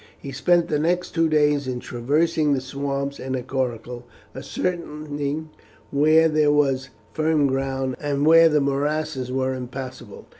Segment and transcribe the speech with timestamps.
[0.17, 5.51] He spent the next two days in traversing the swamps in a coracle, ascertaining
[5.91, 10.25] where there was firm ground, and where the morasses were impassable.